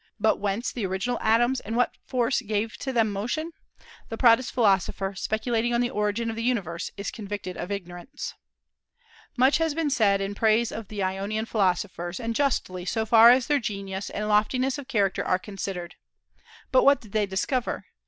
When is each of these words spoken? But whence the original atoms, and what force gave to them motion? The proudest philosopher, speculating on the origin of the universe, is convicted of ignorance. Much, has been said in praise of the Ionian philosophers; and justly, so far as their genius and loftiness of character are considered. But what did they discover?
But 0.19 0.37
whence 0.39 0.71
the 0.71 0.83
original 0.87 1.19
atoms, 1.19 1.59
and 1.59 1.75
what 1.75 1.93
force 2.07 2.41
gave 2.41 2.75
to 2.77 2.91
them 2.91 3.11
motion? 3.11 3.51
The 4.09 4.17
proudest 4.17 4.51
philosopher, 4.51 5.13
speculating 5.13 5.75
on 5.75 5.81
the 5.81 5.91
origin 5.91 6.31
of 6.31 6.35
the 6.35 6.41
universe, 6.41 6.89
is 6.97 7.11
convicted 7.11 7.55
of 7.55 7.71
ignorance. 7.71 8.33
Much, 9.37 9.59
has 9.59 9.75
been 9.75 9.91
said 9.91 10.19
in 10.19 10.33
praise 10.33 10.71
of 10.71 10.87
the 10.87 11.03
Ionian 11.03 11.45
philosophers; 11.45 12.19
and 12.19 12.33
justly, 12.35 12.83
so 12.83 13.05
far 13.05 13.29
as 13.29 13.45
their 13.45 13.59
genius 13.59 14.09
and 14.09 14.27
loftiness 14.27 14.79
of 14.79 14.87
character 14.87 15.23
are 15.23 15.37
considered. 15.37 15.93
But 16.71 16.83
what 16.83 16.99
did 17.01 17.11
they 17.11 17.27
discover? 17.27 17.85